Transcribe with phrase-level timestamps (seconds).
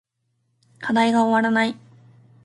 [0.79, 1.77] 課題が終わらない